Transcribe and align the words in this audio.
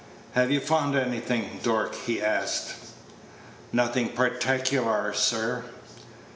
"Have 0.31 0.49
you 0.49 0.59
found 0.59 0.95
anything, 0.95 1.59
Dork?" 1.61 1.93
he 1.93 2.19
asked. 2.23 2.73
"Nothing 3.71 4.09
particklar, 4.09 5.13
sir." 5.13 5.63